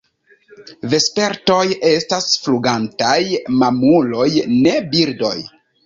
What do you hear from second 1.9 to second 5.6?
estas flugantaj mamuloj, ne birdoj.